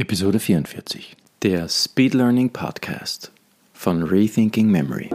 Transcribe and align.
Episode 0.00 0.40
44. 0.40 1.14
Der 1.42 1.68
Speed 1.68 2.14
Learning 2.14 2.48
Podcast 2.48 3.30
von 3.74 4.02
Rethinking 4.02 4.66
Memory. 4.66 5.10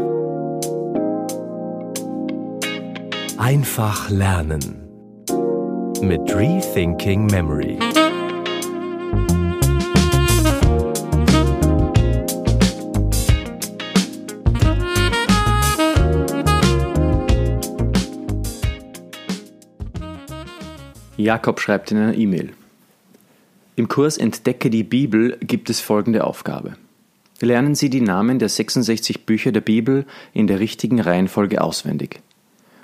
Einfach 3.39 4.11
lernen 4.11 4.87
mit 6.03 6.21
Rethinking 6.31 7.25
Memory. 7.25 7.79
Jakob 21.17 21.59
schreibt 21.59 21.91
in 21.91 21.97
einer 21.97 22.13
E-Mail. 22.13 22.53
Im 23.77 23.89
Kurs 23.89 24.17
Entdecke 24.17 24.69
die 24.69 24.83
Bibel 24.83 25.37
gibt 25.41 25.69
es 25.69 25.81
folgende 25.81 26.23
Aufgabe. 26.23 26.77
Lernen 27.41 27.75
Sie 27.75 27.89
die 27.89 27.99
Namen 27.99 28.39
der 28.39 28.47
66 28.47 29.25
Bücher 29.25 29.51
der 29.51 29.59
Bibel 29.59 30.05
in 30.31 30.47
der 30.47 30.59
richtigen 30.59 31.01
Reihenfolge 31.01 31.61
auswendig. 31.61 32.21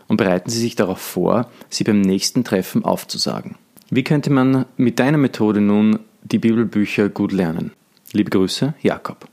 Und 0.10 0.18
bereiten 0.18 0.50
Sie 0.50 0.60
sich 0.60 0.76
darauf 0.76 1.00
vor, 1.00 1.50
sie 1.70 1.86
beim 1.86 2.02
nächsten 2.02 2.44
Treffen 2.44 2.84
aufzusagen. 2.84 3.56
Wie 3.90 4.04
könnte 4.04 4.30
man 4.30 4.66
mit 4.76 5.00
deiner 5.00 5.18
Methode 5.18 5.62
nun 5.62 6.00
die 6.24 6.40
Bibelbücher 6.40 7.08
gut 7.08 7.32
lernen? 7.32 7.72
Liebe 8.12 8.30
Grüße, 8.30 8.74
Jakob. 8.82 9.26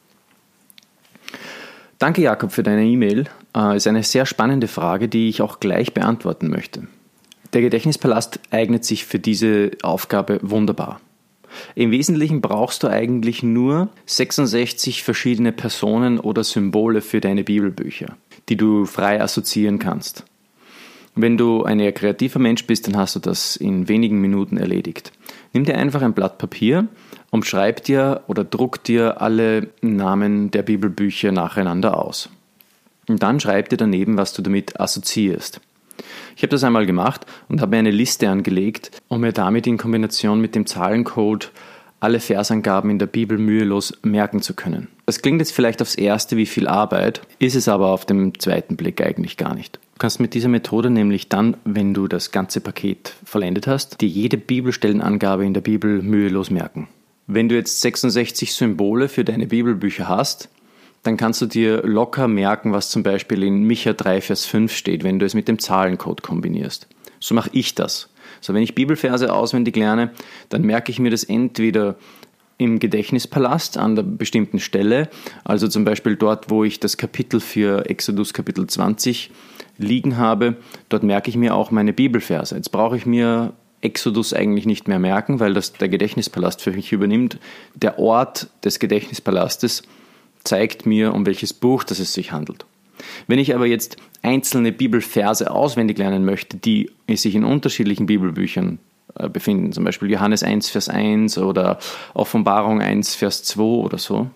Danke, 1.99 2.23
Jakob, 2.23 2.53
für 2.53 2.63
deine 2.63 2.85
E-Mail. 2.85 3.25
Äh, 3.57 3.77
ist 3.77 3.89
eine 3.89 4.05
sehr 4.05 4.27
spannende 4.27 4.69
Frage, 4.69 5.09
die 5.09 5.29
ich 5.29 5.43
auch 5.43 5.59
gleich 5.59 5.93
beantworten 5.93 6.49
möchte. 6.49 6.87
Der 7.53 7.63
Gedächtnispalast 7.63 8.39
eignet 8.53 8.85
sich 8.85 9.05
für 9.05 9.19
diese 9.19 9.73
Aufgabe 9.83 10.39
wunderbar. 10.43 11.01
Im 11.75 11.91
Wesentlichen 11.91 12.41
brauchst 12.41 12.83
du 12.83 12.89
eigentlich 12.89 13.43
nur 13.43 13.89
66 14.07 15.03
verschiedene 15.03 15.53
Personen 15.53 16.19
oder 16.19 16.45
Symbole 16.45 17.01
für 17.01 17.21
deine 17.21 17.45
Bibelbücher, 17.45 18.17
die 18.49 18.57
du 18.57 18.85
frei 18.85 19.21
assoziieren 19.21 19.79
kannst. 19.79 20.25
Wenn 21.15 21.37
du 21.37 21.65
ein 21.65 21.81
eher 21.81 21.93
kreativer 21.93 22.39
Mensch 22.39 22.65
bist, 22.67 22.87
dann 22.87 22.97
hast 22.97 23.17
du 23.17 23.19
das 23.19 23.57
in 23.57 23.89
wenigen 23.89 24.21
Minuten 24.21 24.57
erledigt. 24.57 25.11
Nimm 25.53 25.65
dir 25.65 25.77
einfach 25.77 26.03
ein 26.03 26.13
Blatt 26.13 26.39
Papier 26.39 26.87
und 27.31 27.45
schreib 27.45 27.83
dir 27.83 28.23
oder 28.29 28.45
druck 28.45 28.85
dir 28.85 29.21
alle 29.21 29.69
Namen 29.81 30.53
der 30.53 30.63
Bibelbücher 30.63 31.33
nacheinander 31.33 31.99
aus. 32.01 32.31
Und 33.09 33.23
dann 33.23 33.41
schreib 33.41 33.69
dir 33.69 33.79
daneben, 33.79 34.17
was 34.17 34.33
du 34.33 34.43
damit 34.43 34.79
assoziierst. 34.79 35.61
Ich 36.37 36.43
habe 36.43 36.51
das 36.51 36.65
einmal 36.65 36.87
gemacht 36.87 37.27
und 37.49 37.61
habe 37.61 37.73
mir 37.73 37.79
eine 37.79 37.91
Liste 37.91 38.29
angelegt, 38.29 38.91
um 39.09 39.21
mir 39.21 39.33
damit 39.33 39.67
in 39.67 39.79
Kombination 39.79 40.41
mit 40.41 40.55
dem 40.55 40.67
Zahlencode 40.67 41.51
alle 42.01 42.21
Versangaben 42.21 42.91
in 42.91 42.99
der 42.99 43.07
Bibel 43.07 43.39
mühelos 43.39 43.93
merken 44.03 44.41
zu 44.41 44.55
können. 44.55 44.89
Das 45.07 45.23
klingt 45.23 45.41
jetzt 45.41 45.53
vielleicht 45.53 45.83
aufs 45.83 45.95
erste 45.95 46.37
wie 46.37 46.47
viel 46.47 46.69
Arbeit, 46.69 47.23
ist 47.39 47.57
es 47.57 47.69
aber 47.69 47.89
auf 47.89 48.05
dem 48.05 48.39
zweiten 48.39 48.77
Blick 48.77 49.01
eigentlich 49.01 49.37
gar 49.37 49.55
nicht. 49.55 49.77
Du 49.77 49.99
kannst 49.99 50.21
mit 50.21 50.35
dieser 50.35 50.49
Methode 50.49 50.91
nämlich 50.91 51.29
dann, 51.29 51.57
wenn 51.65 51.95
du 51.95 52.07
das 52.07 52.31
ganze 52.31 52.61
Paket 52.61 53.15
vollendet 53.25 53.67
hast, 53.67 54.01
dir 54.01 54.09
jede 54.09 54.37
Bibelstellenangabe 54.37 55.45
in 55.45 55.55
der 55.55 55.61
Bibel 55.61 56.03
mühelos 56.03 56.51
merken. 56.51 56.89
Wenn 57.27 57.49
du 57.49 57.57
jetzt 57.57 57.81
66 57.81 58.55
Symbole 58.55 59.09
für 59.09 59.25
deine 59.25 59.47
Bibelbücher 59.47 60.09
hast, 60.09 60.49
dann 61.09 61.17
kannst 61.17 61.41
du 61.41 61.47
dir 61.47 61.81
locker 61.85 62.29
merken, 62.29 62.73
was 62.73 62.91
zum 62.91 63.03
Beispiel 63.03 63.43
in 63.43 63.63
Micha 63.63 63.95
3, 63.95 64.21
Vers 64.21 64.45
5 64.45 64.71
steht, 64.71 65.05
wenn 65.05 65.19
du 65.19 65.25
es 65.25 65.33
mit 65.33 65.49
dem 65.49 65.59
Zahlencode 65.59 66.23
kombinierst. 66.23 66.87
So 67.19 67.35
mache 67.35 67.49
ich 67.55 67.75
das. 67.75 68.11
So, 68.43 68.53
wenn 68.53 68.63
ich 68.63 68.75
Bibelverse 68.75 69.33
auswendig 69.33 69.75
lerne, 69.75 70.11
dann 70.51 70.63
merke 70.63 70.93
ich 70.93 70.99
mir 70.99 71.11
das 71.11 71.25
entweder 71.25 71.97
im 72.59 72.79
Gedächtnispalast 72.79 73.79
an 73.79 73.97
der 73.97 74.03
bestimmten 74.03 74.61
Stelle, 74.61 75.09
also 75.45 75.67
zum 75.67 75.87
Beispiel 75.87 76.17
dort, 76.17 76.51
wo 76.51 76.63
ich 76.63 76.79
das 76.79 76.99
Kapitel 76.99 77.41
für 77.41 77.89
Exodus 77.89 78.35
Kapitel 78.35 78.67
20 78.67 79.31
liegen 79.79 80.19
habe, 80.19 80.57
dort 80.91 81.05
merke 81.05 81.31
ich 81.31 81.39
mir 81.39 81.55
auch 81.55 81.71
meine 81.71 81.95
Bibelverse. 81.95 82.55
Jetzt 82.55 82.71
brauche 82.71 82.99
ich 82.99 83.07
mir 83.07 83.55
Exodus 83.81 84.35
eigentlich 84.35 84.67
nicht 84.67 84.89
mehr 84.89 84.99
merken, 84.99 85.41
weil 85.41 85.55
das 85.55 85.73
der 85.73 85.89
Gedächtnispalast 85.89 86.61
für 86.61 86.73
mich 86.73 86.93
übernimmt. 86.93 87.39
Der 87.75 87.99
Ort 87.99 88.49
des 88.63 88.79
Gedächtnispalastes 88.79 89.85
zeigt 90.49 90.87
mir, 90.87 91.15
um 91.15 91.27
welches 91.27 91.53
Buch 91.53 91.85
das 91.85 91.99
es 91.99 92.13
sich 92.13 92.33
handelt. 92.33 92.67
Wenn 93.27 93.39
ich 93.39 93.55
aber 93.55 93.67
jetzt 93.67 93.97
einzelne 94.23 94.73
Bibelverse 94.73 95.51
auswendig 95.51 95.99
lernen 95.99 96.25
möchte, 96.25 96.57
die 96.57 96.91
sich 97.09 97.35
in 97.35 97.45
unterschiedlichen 97.45 98.07
Bibelbüchern 98.07 98.79
äh, 99.15 99.29
befinden, 99.29 99.73
zum 99.73 99.85
Beispiel 99.85 100.11
Johannes 100.11 100.43
1, 100.43 100.71
Vers 100.71 100.89
1 100.89 101.39
oder 101.39 101.79
Offenbarung 102.15 102.81
1, 102.81 103.15
Vers 103.15 103.45
2 103.45 103.63
oder 103.63 103.99
so, 103.99 104.31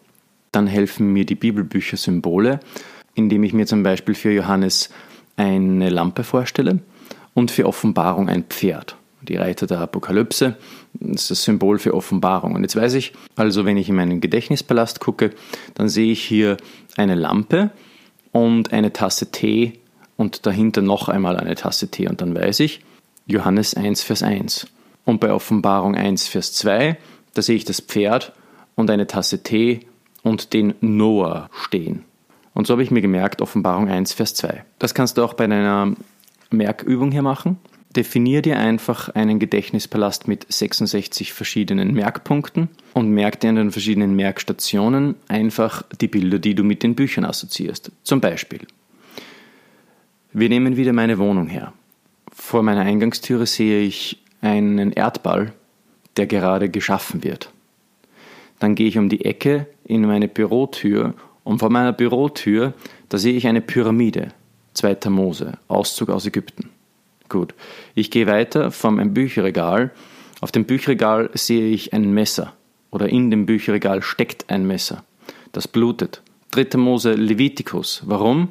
dann 0.52 0.66
helfen 0.66 1.12
mir 1.12 1.24
die 1.24 1.34
Bibelbücher 1.34 1.96
Symbole, 1.96 2.60
indem 3.14 3.42
ich 3.42 3.52
mir 3.52 3.66
zum 3.66 3.82
Beispiel 3.82 4.14
für 4.14 4.30
Johannes 4.30 4.90
eine 5.36 5.88
Lampe 5.88 6.22
vorstelle 6.24 6.80
und 7.34 7.50
für 7.50 7.66
Offenbarung 7.66 8.28
ein 8.28 8.44
Pferd 8.44 8.96
die 9.22 9.36
Reiter 9.36 9.66
der 9.66 9.80
Apokalypse. 9.80 10.56
Das 11.02 11.22
ist 11.22 11.30
das 11.30 11.44
Symbol 11.44 11.78
für 11.78 11.94
Offenbarung. 11.94 12.54
Und 12.54 12.62
jetzt 12.62 12.76
weiß 12.76 12.94
ich, 12.94 13.12
also 13.36 13.64
wenn 13.64 13.76
ich 13.76 13.88
in 13.88 13.96
meinen 13.96 14.20
Gedächtnispalast 14.20 15.00
gucke, 15.00 15.30
dann 15.74 15.88
sehe 15.88 16.12
ich 16.12 16.22
hier 16.22 16.56
eine 16.96 17.14
Lampe 17.14 17.70
und 18.30 18.72
eine 18.72 18.92
Tasse 18.92 19.30
Tee 19.30 19.80
und 20.16 20.46
dahinter 20.46 20.82
noch 20.82 21.08
einmal 21.08 21.36
eine 21.36 21.54
Tasse 21.54 21.88
Tee. 21.88 22.08
Und 22.08 22.20
dann 22.20 22.34
weiß 22.34 22.60
ich, 22.60 22.80
Johannes 23.26 23.74
1, 23.74 24.02
Vers 24.02 24.22
1. 24.22 24.66
Und 25.04 25.20
bei 25.20 25.32
Offenbarung 25.32 25.96
1, 25.96 26.28
Vers 26.28 26.52
2, 26.54 26.96
da 27.34 27.42
sehe 27.42 27.56
ich 27.56 27.64
das 27.64 27.80
Pferd 27.80 28.32
und 28.74 28.90
eine 28.90 29.06
Tasse 29.06 29.42
Tee 29.42 29.80
und 30.22 30.52
den 30.52 30.74
Noah 30.80 31.50
stehen. 31.52 32.04
Und 32.54 32.66
so 32.66 32.74
habe 32.74 32.82
ich 32.82 32.90
mir 32.90 33.00
gemerkt, 33.00 33.40
Offenbarung 33.42 33.88
1, 33.88 34.12
Vers 34.12 34.34
2. 34.34 34.64
Das 34.78 34.94
kannst 34.94 35.18
du 35.18 35.24
auch 35.24 35.34
bei 35.34 35.46
deiner 35.46 35.94
Merkübung 36.50 37.10
hier 37.10 37.22
machen. 37.22 37.58
Definier 37.92 38.42
dir 38.42 38.58
einfach 38.58 39.10
einen 39.10 39.38
Gedächtnispalast 39.38 40.26
mit 40.26 40.50
66 40.50 41.32
verschiedenen 41.32 41.92
Merkpunkten 41.92 42.68
und 42.94 43.10
merk 43.10 43.40
dir 43.40 43.50
an 43.50 43.56
den 43.56 43.70
verschiedenen 43.70 44.16
Merkstationen 44.16 45.16
einfach 45.28 45.82
die 46.00 46.08
Bilder, 46.08 46.38
die 46.38 46.54
du 46.54 46.64
mit 46.64 46.82
den 46.82 46.94
Büchern 46.94 47.24
assoziierst. 47.24 47.92
Zum 48.02 48.20
Beispiel, 48.20 48.60
wir 50.32 50.48
nehmen 50.48 50.76
wieder 50.76 50.92
meine 50.92 51.18
Wohnung 51.18 51.48
her. 51.48 51.72
Vor 52.32 52.62
meiner 52.62 52.80
Eingangstüre 52.80 53.46
sehe 53.46 53.82
ich 53.82 54.22
einen 54.40 54.92
Erdball, 54.92 55.52
der 56.16 56.26
gerade 56.26 56.70
geschaffen 56.70 57.22
wird. 57.22 57.50
Dann 58.58 58.74
gehe 58.74 58.88
ich 58.88 58.96
um 58.96 59.08
die 59.08 59.24
Ecke 59.24 59.66
in 59.84 60.06
meine 60.06 60.28
Bürotür 60.28 61.14
und 61.44 61.58
vor 61.58 61.70
meiner 61.70 61.92
Bürotür, 61.92 62.74
da 63.08 63.18
sehe 63.18 63.34
ich 63.34 63.46
eine 63.46 63.60
Pyramide, 63.60 64.28
zweiter 64.72 65.10
Mose, 65.10 65.58
Auszug 65.68 66.08
aus 66.08 66.26
Ägypten. 66.26 66.70
Gut. 67.32 67.54
Ich 67.94 68.10
gehe 68.10 68.26
weiter 68.26 68.70
meinem 68.82 69.14
Bücherregal. 69.14 69.90
Auf 70.42 70.52
dem 70.52 70.66
Bücherregal 70.66 71.30
sehe 71.32 71.70
ich 71.70 71.94
ein 71.94 72.12
Messer. 72.12 72.52
Oder 72.90 73.08
in 73.08 73.30
dem 73.30 73.46
Bücherregal 73.46 74.02
steckt 74.02 74.50
ein 74.50 74.66
Messer. 74.66 75.02
Das 75.52 75.66
blutet. 75.66 76.20
Dritte 76.50 76.76
Mose 76.76 77.14
Levitikus. 77.14 78.02
Warum? 78.04 78.48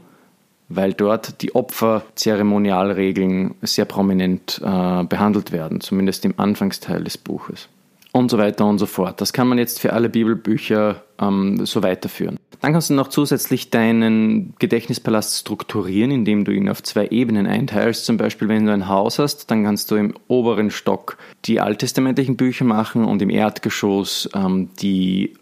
Weil 0.68 0.94
dort 0.94 1.44
die 1.44 1.54
Opferzeremonialregeln 1.54 3.54
sehr 3.62 3.86
prominent 3.86 4.60
äh, 4.64 5.04
behandelt 5.04 5.52
werden, 5.52 5.80
zumindest 5.80 6.26
im 6.26 6.34
Anfangsteil 6.38 7.04
des 7.04 7.20
Buches 7.20 7.70
und 8.12 8.30
so 8.30 8.38
weiter 8.38 8.66
und 8.66 8.80
so 8.80 8.86
fort. 8.86 9.22
Das 9.22 9.34
kann 9.34 9.48
man 9.48 9.58
jetzt 9.58 9.80
für 9.80 9.94
alle 9.94 10.10
Bibelbücher 10.10 11.04
ähm, 11.20 11.66
so 11.66 11.82
weiterführen. 11.84 12.38
Dann 12.60 12.74
kannst 12.74 12.90
du 12.90 12.94
noch 12.94 13.08
zusätzlich 13.08 13.72
deinen 13.72 14.54
Gedächtnispalast 14.60 15.40
strukturieren, 15.40 16.12
indem 16.12 16.46
du 16.46 16.52
ihn 16.52 16.70
auf 16.70 16.84
zwei 16.84 17.08
Ebenen 17.08 17.48
einteilst. 17.48 18.06
Zum 18.06 18.18
Beispiel, 18.18 18.50
wenn 18.50 18.66
du 18.66 18.74
ein 18.74 18.88
Haus 18.88 19.18
hast, 19.18 19.50
dann 19.50 19.64
kannst 19.64 19.90
du 19.90 19.96
im 19.96 20.14
oberen 20.28 20.70
Stock 20.70 21.18
die 21.46 21.60
alttestamentlichen 21.60 22.38
Bücher 22.38 22.66
machen 22.66 23.06
und 23.06 23.22
im 23.22 23.32
Erdgeschoss 23.32 24.30
ähm, 24.36 24.70
die 24.82 25.34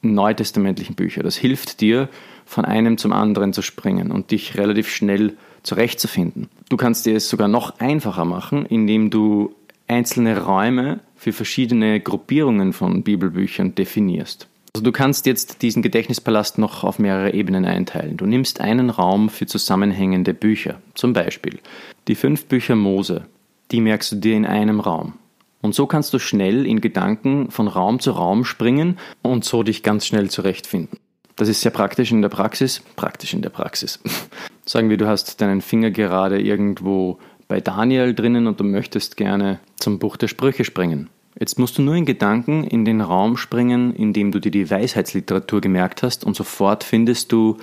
neutestamentlichen 0.00 0.94
Bücher. 0.94 1.22
Das 1.22 1.36
hilft 1.36 1.80
dir, 1.80 2.08
von 2.44 2.64
einem 2.64 2.98
zum 2.98 3.12
anderen 3.12 3.52
zu 3.52 3.62
springen 3.62 4.10
und 4.10 4.30
dich 4.30 4.56
relativ 4.56 4.88
schnell 4.88 5.36
zurechtzufinden. 5.62 6.48
Du 6.68 6.76
kannst 6.76 7.06
dir 7.06 7.16
es 7.16 7.28
sogar 7.28 7.48
noch 7.48 7.78
einfacher 7.78 8.24
machen, 8.24 8.66
indem 8.66 9.10
du 9.10 9.54
einzelne 9.88 10.42
Räume 10.42 11.00
für 11.22 11.32
verschiedene 11.32 12.00
Gruppierungen 12.00 12.72
von 12.72 13.04
Bibelbüchern 13.04 13.76
definierst. 13.76 14.48
Also 14.74 14.82
du 14.82 14.90
kannst 14.90 15.26
jetzt 15.26 15.62
diesen 15.62 15.80
Gedächtnispalast 15.80 16.58
noch 16.58 16.82
auf 16.82 16.98
mehrere 16.98 17.32
Ebenen 17.32 17.64
einteilen. 17.64 18.16
Du 18.16 18.26
nimmst 18.26 18.60
einen 18.60 18.90
Raum 18.90 19.28
für 19.28 19.46
zusammenhängende 19.46 20.34
Bücher, 20.34 20.80
zum 20.94 21.12
Beispiel 21.12 21.60
die 22.08 22.16
fünf 22.16 22.46
Bücher 22.46 22.74
Mose, 22.74 23.26
die 23.70 23.80
merkst 23.80 24.10
du 24.10 24.16
dir 24.16 24.34
in 24.34 24.46
einem 24.46 24.80
Raum. 24.80 25.12
Und 25.60 25.76
so 25.76 25.86
kannst 25.86 26.12
du 26.12 26.18
schnell 26.18 26.66
in 26.66 26.80
Gedanken 26.80 27.52
von 27.52 27.68
Raum 27.68 28.00
zu 28.00 28.10
Raum 28.10 28.44
springen 28.44 28.98
und 29.22 29.44
so 29.44 29.62
dich 29.62 29.84
ganz 29.84 30.06
schnell 30.06 30.28
zurechtfinden. 30.28 30.98
Das 31.36 31.48
ist 31.48 31.60
sehr 31.60 31.70
praktisch 31.70 32.10
in 32.10 32.20
der 32.20 32.30
Praxis. 32.30 32.82
Praktisch 32.96 33.32
in 33.32 33.42
der 33.42 33.50
Praxis. 33.50 34.00
Sagen 34.66 34.90
wir, 34.90 34.96
du 34.96 35.06
hast 35.06 35.40
deinen 35.40 35.60
Finger 35.60 35.92
gerade 35.92 36.40
irgendwo 36.40 37.18
bei 37.46 37.60
Daniel 37.60 38.14
drinnen 38.14 38.46
und 38.46 38.58
du 38.58 38.64
möchtest 38.64 39.16
gerne 39.16 39.60
zum 39.76 39.98
Buch 39.98 40.16
der 40.16 40.28
Sprüche 40.28 40.64
springen. 40.64 41.08
Jetzt 41.42 41.58
musst 41.58 41.76
du 41.76 41.82
nur 41.82 41.96
in 41.96 42.04
Gedanken 42.04 42.62
in 42.62 42.84
den 42.84 43.00
Raum 43.00 43.36
springen, 43.36 43.96
in 43.96 44.12
dem 44.12 44.30
du 44.30 44.38
dir 44.38 44.52
die 44.52 44.70
Weisheitsliteratur 44.70 45.60
gemerkt 45.60 46.04
hast 46.04 46.22
und 46.22 46.36
sofort 46.36 46.84
findest 46.84 47.32
du 47.32 47.56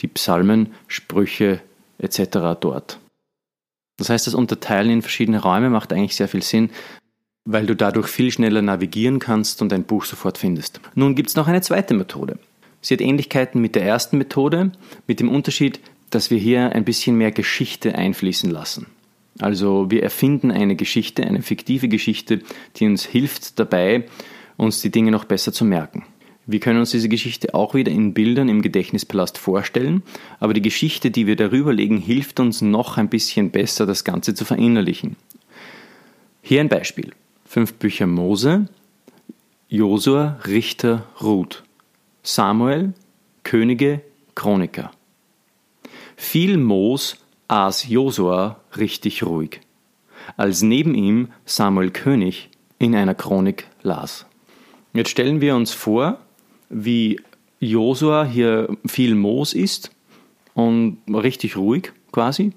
die 0.00 0.06
Psalmen, 0.06 0.72
Sprüche 0.86 1.60
etc. 1.98 2.56
dort. 2.58 2.98
Das 3.98 4.08
heißt, 4.08 4.26
das 4.26 4.32
Unterteilen 4.32 4.90
in 4.90 5.02
verschiedene 5.02 5.42
Räume 5.42 5.68
macht 5.68 5.92
eigentlich 5.92 6.16
sehr 6.16 6.28
viel 6.28 6.42
Sinn, 6.42 6.70
weil 7.44 7.66
du 7.66 7.76
dadurch 7.76 8.08
viel 8.08 8.32
schneller 8.32 8.62
navigieren 8.62 9.18
kannst 9.18 9.60
und 9.60 9.74
ein 9.74 9.84
Buch 9.84 10.06
sofort 10.06 10.38
findest. 10.38 10.80
Nun 10.94 11.14
gibt 11.14 11.28
es 11.28 11.36
noch 11.36 11.48
eine 11.48 11.60
zweite 11.60 11.92
Methode. 11.92 12.38
Sie 12.80 12.94
hat 12.94 13.02
Ähnlichkeiten 13.02 13.60
mit 13.60 13.74
der 13.74 13.84
ersten 13.84 14.16
Methode, 14.16 14.72
mit 15.06 15.20
dem 15.20 15.28
Unterschied, 15.28 15.80
dass 16.08 16.30
wir 16.30 16.38
hier 16.38 16.72
ein 16.72 16.86
bisschen 16.86 17.18
mehr 17.18 17.32
Geschichte 17.32 17.94
einfließen 17.94 18.50
lassen. 18.50 18.86
Also 19.40 19.90
wir 19.90 20.02
erfinden 20.02 20.50
eine 20.50 20.76
Geschichte, 20.76 21.24
eine 21.24 21.42
fiktive 21.42 21.88
Geschichte, 21.88 22.40
die 22.76 22.86
uns 22.86 23.04
hilft 23.04 23.58
dabei, 23.58 24.04
uns 24.56 24.80
die 24.80 24.90
Dinge 24.90 25.10
noch 25.10 25.24
besser 25.24 25.52
zu 25.52 25.64
merken. 25.64 26.04
Wir 26.46 26.60
können 26.60 26.80
uns 26.80 26.92
diese 26.92 27.10
Geschichte 27.10 27.54
auch 27.54 27.74
wieder 27.74 27.92
in 27.92 28.14
Bildern 28.14 28.48
im 28.48 28.62
Gedächtnispalast 28.62 29.36
vorstellen, 29.36 30.02
aber 30.40 30.54
die 30.54 30.62
Geschichte, 30.62 31.10
die 31.10 31.26
wir 31.26 31.36
darüber 31.36 31.74
legen, 31.74 31.98
hilft 31.98 32.40
uns 32.40 32.62
noch 32.62 32.96
ein 32.96 33.10
bisschen 33.10 33.50
besser, 33.50 33.84
das 33.84 34.02
Ganze 34.02 34.34
zu 34.34 34.46
verinnerlichen. 34.46 35.16
Hier 36.40 36.60
ein 36.60 36.70
Beispiel. 36.70 37.12
Fünf 37.44 37.74
Bücher 37.74 38.06
Mose, 38.06 38.66
Josua, 39.68 40.38
Richter, 40.46 41.06
Ruth, 41.20 41.64
Samuel, 42.22 42.94
Könige, 43.42 44.00
Chroniker. 44.34 44.90
Viel 46.16 46.56
Moos 46.56 47.16
aß 47.48 47.88
Josua 47.88 48.60
richtig 48.76 49.24
ruhig, 49.24 49.60
als 50.36 50.62
neben 50.62 50.94
ihm 50.94 51.28
Samuel 51.44 51.90
König 51.90 52.50
in 52.78 52.94
einer 52.94 53.14
Chronik 53.14 53.66
las. 53.82 54.26
Jetzt 54.92 55.10
stellen 55.10 55.40
wir 55.40 55.56
uns 55.56 55.72
vor, 55.72 56.18
wie 56.70 57.20
Josua 57.60 58.24
hier 58.24 58.76
viel 58.86 59.14
Moos 59.14 59.52
isst 59.52 59.90
und 60.54 60.98
richtig 61.08 61.56
ruhig 61.56 61.92
quasi 62.12 62.52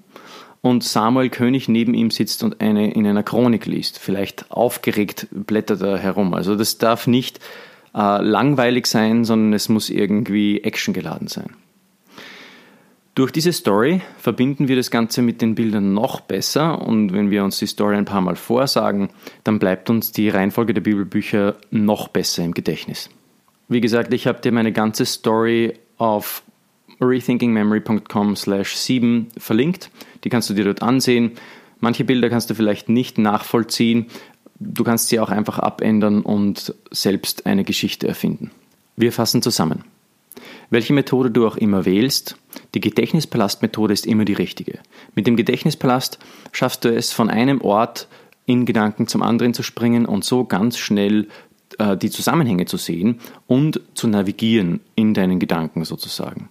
und 0.62 0.84
Samuel 0.84 1.28
König 1.28 1.68
neben 1.68 1.92
ihm 1.92 2.10
sitzt 2.10 2.42
und 2.42 2.60
eine 2.60 2.92
in 2.92 3.06
einer 3.06 3.24
Chronik 3.24 3.66
liest. 3.66 3.98
Vielleicht 3.98 4.50
aufgeregt 4.50 5.26
blättert 5.30 5.82
er 5.82 5.98
herum. 5.98 6.34
Also 6.34 6.56
das 6.56 6.78
darf 6.78 7.06
nicht 7.06 7.40
äh, 7.94 8.22
langweilig 8.22 8.86
sein, 8.86 9.24
sondern 9.24 9.52
es 9.52 9.68
muss 9.68 9.90
irgendwie 9.90 10.62
actiongeladen 10.62 11.26
sein. 11.28 11.50
Durch 13.14 13.30
diese 13.30 13.52
Story 13.52 14.00
verbinden 14.16 14.68
wir 14.68 14.76
das 14.76 14.90
Ganze 14.90 15.20
mit 15.20 15.42
den 15.42 15.54
Bildern 15.54 15.92
noch 15.92 16.20
besser 16.20 16.80
und 16.80 17.12
wenn 17.12 17.30
wir 17.30 17.44
uns 17.44 17.58
die 17.58 17.66
Story 17.66 17.96
ein 17.96 18.06
paar 18.06 18.22
Mal 18.22 18.36
vorsagen, 18.36 19.10
dann 19.44 19.58
bleibt 19.58 19.90
uns 19.90 20.12
die 20.12 20.30
Reihenfolge 20.30 20.72
der 20.72 20.80
Bibelbücher 20.80 21.56
noch 21.70 22.08
besser 22.08 22.42
im 22.42 22.54
Gedächtnis. 22.54 23.10
Wie 23.68 23.82
gesagt, 23.82 24.14
ich 24.14 24.26
habe 24.26 24.40
dir 24.40 24.50
meine 24.50 24.72
ganze 24.72 25.04
Story 25.04 25.74
auf 25.98 26.42
rethinkingmemory.com 27.02 28.34
slash 28.34 28.76
7 28.76 29.28
verlinkt. 29.36 29.90
Die 30.24 30.30
kannst 30.30 30.48
du 30.48 30.54
dir 30.54 30.64
dort 30.64 30.80
ansehen. 30.80 31.32
Manche 31.80 32.04
Bilder 32.04 32.30
kannst 32.30 32.48
du 32.48 32.54
vielleicht 32.54 32.88
nicht 32.88 33.18
nachvollziehen. 33.18 34.06
Du 34.58 34.84
kannst 34.84 35.08
sie 35.08 35.20
auch 35.20 35.30
einfach 35.30 35.58
abändern 35.58 36.22
und 36.22 36.74
selbst 36.90 37.44
eine 37.44 37.64
Geschichte 37.64 38.08
erfinden. 38.08 38.52
Wir 38.96 39.12
fassen 39.12 39.42
zusammen. 39.42 39.84
Welche 40.72 40.94
Methode 40.94 41.30
du 41.30 41.46
auch 41.46 41.58
immer 41.58 41.84
wählst, 41.84 42.38
die 42.74 42.80
Gedächtnispalast-Methode 42.80 43.92
ist 43.92 44.06
immer 44.06 44.24
die 44.24 44.32
richtige. 44.32 44.78
Mit 45.14 45.26
dem 45.26 45.36
Gedächtnispalast 45.36 46.18
schaffst 46.50 46.86
du 46.86 46.88
es, 46.88 47.12
von 47.12 47.28
einem 47.28 47.60
Ort 47.60 48.08
in 48.46 48.64
Gedanken 48.64 49.06
zum 49.06 49.22
anderen 49.22 49.52
zu 49.52 49.62
springen 49.62 50.06
und 50.06 50.24
so 50.24 50.44
ganz 50.46 50.78
schnell 50.78 51.28
äh, 51.76 51.94
die 51.98 52.08
Zusammenhänge 52.08 52.64
zu 52.64 52.78
sehen 52.78 53.20
und 53.46 53.82
zu 53.92 54.08
navigieren 54.08 54.80
in 54.94 55.12
deinen 55.12 55.40
Gedanken 55.40 55.84
sozusagen. 55.84 56.48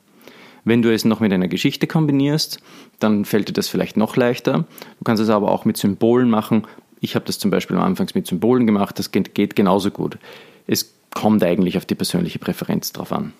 Wenn 0.65 0.83
du 0.83 0.93
es 0.93 1.03
noch 1.03 1.19
mit 1.19 1.33
einer 1.33 1.47
Geschichte 1.47 1.87
kombinierst, 1.87 2.59
dann 2.99 3.25
fällt 3.25 3.49
dir 3.49 3.53
das 3.53 3.69
vielleicht 3.69 3.97
noch 3.97 4.17
leichter. 4.17 4.65
Du 4.99 5.03
kannst 5.03 5.23
es 5.23 5.29
aber 5.29 5.49
auch 5.49 5.65
mit 5.65 5.77
Symbolen 5.77 6.29
machen. 6.29 6.67
Ich 6.99 7.15
habe 7.15 7.25
das 7.25 7.39
zum 7.39 7.49
Beispiel 7.49 7.75
am 7.75 7.83
Anfang 7.83 8.07
mit 8.13 8.27
Symbolen 8.27 8.67
gemacht, 8.67 8.99
das 8.99 9.09
geht 9.09 9.55
genauso 9.55 9.89
gut. 9.89 10.19
Es 10.67 10.93
kommt 11.11 11.43
eigentlich 11.43 11.75
auf 11.75 11.85
die 11.85 11.95
persönliche 11.95 12.37
Präferenz 12.37 12.93
drauf 12.93 13.11
an. 13.11 13.33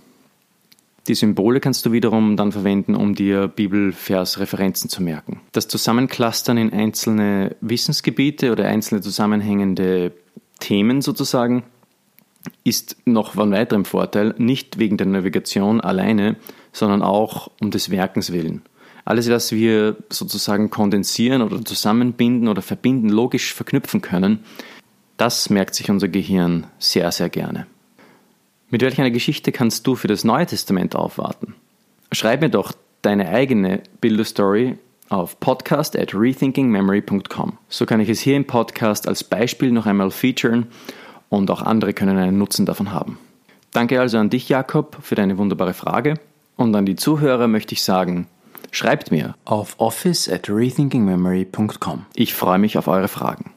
Die 1.08 1.16
Symbole 1.16 1.60
kannst 1.60 1.86
du 1.86 1.92
wiederum 1.92 2.38
dann 2.38 2.52
verwenden, 2.52 2.96
um 2.96 3.16
dir 3.16 3.48
Bibelversreferenzen 3.48 4.90
zu 4.90 5.02
merken. 5.02 5.42
Das 5.52 5.68
Zusammenclustern 5.68 6.58
in 6.58 6.72
einzelne 6.72 7.56
Wissensgebiete 7.62 8.52
oder 8.52 8.68
einzelne 8.68 9.02
zusammenhängende 9.02 10.14
Themen 10.60 11.02
sozusagen 11.02 11.64
ist 12.64 12.98
noch 13.06 13.34
von 13.34 13.52
weiterem 13.52 13.86
Vorteil, 13.86 14.36
nicht 14.38 14.80
wegen 14.80 14.98
der 14.98 15.08
Navigation 15.08 15.82
alleine, 15.82 16.38
sondern 16.72 17.02
auch 17.02 17.52
um 17.62 17.72
des 17.72 17.90
Werkens 17.90 18.32
willen. 18.32 18.62
Alles, 19.04 19.30
was 19.30 19.52
wir 19.52 19.98
sozusagen 20.10 20.70
kondensieren 20.70 21.42
oder 21.42 21.64
zusammenbinden 21.66 22.48
oder 22.48 22.62
verbinden, 22.62 23.10
logisch 23.10 23.54
verknüpfen 23.54 24.02
können, 24.02 24.40
das 25.18 25.50
merkt 25.50 25.76
sich 25.76 25.90
unser 25.90 26.08
Gehirn 26.08 26.68
sehr, 26.80 27.12
sehr 27.12 27.30
gerne. 27.30 27.68
Mit 28.74 28.84
welcher 28.84 29.12
Geschichte 29.12 29.52
kannst 29.52 29.86
du 29.86 29.96
für 29.96 30.08
das 30.08 30.24
Neue 30.24 30.46
Testament 30.46 30.96
aufwarten? 30.96 31.56
Schreib 32.14 32.40
mir 32.40 32.50
doch 32.50 32.72
deine 33.02 33.28
eigene 33.28 33.82
Bilderstory 34.00 34.78
auf 35.10 35.38
podcast 35.42 35.98
at 36.00 36.16
rethinkingmemory.com. 36.16 37.58
So 37.68 37.86
kann 37.86 38.00
ich 38.00 38.08
es 38.08 38.22
hier 38.22 38.38
im 38.38 38.48
Podcast 38.48 39.10
als 39.10 39.26
Beispiel 39.26 39.72
noch 39.72 39.88
einmal 39.88 40.10
featuren 40.10 40.68
und 41.28 41.52
auch 41.52 41.62
andere 41.62 41.92
können 41.92 42.18
einen 42.18 42.38
Nutzen 42.38 42.66
davon 42.66 42.94
haben. 42.94 43.20
Danke 43.74 44.00
also 44.00 44.18
an 44.20 44.30
dich, 44.30 44.48
Jakob, 44.48 45.00
für 45.02 45.16
deine 45.16 45.38
wunderbare 45.38 45.74
Frage 45.74 46.14
und 46.56 46.74
an 46.74 46.86
die 46.86 46.96
Zuhörer 46.96 47.50
möchte 47.50 47.74
ich 47.74 47.84
sagen, 47.84 48.28
schreibt 48.72 49.12
mir 49.12 49.36
auf 49.44 49.76
office 49.80 50.30
at 50.30 50.50
rethinkingmemory.com. 50.50 52.06
Ich 52.16 52.34
freue 52.34 52.60
mich 52.60 52.78
auf 52.78 52.88
eure 52.88 53.10
Fragen. 53.10 53.52